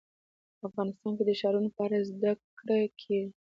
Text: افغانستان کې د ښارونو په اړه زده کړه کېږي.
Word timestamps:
افغانستان 0.67 1.11
کې 1.17 1.23
د 1.25 1.31
ښارونو 1.39 1.69
په 1.75 1.81
اړه 1.85 1.97
زده 2.09 2.31
کړه 2.59 2.77
کېږي. 3.01 3.31